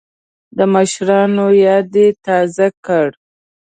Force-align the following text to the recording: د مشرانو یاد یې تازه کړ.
د 0.57 0.59
مشرانو 0.73 1.45
یاد 1.65 1.89
یې 1.99 2.07
تازه 2.25 2.67
کړ. 2.85 3.07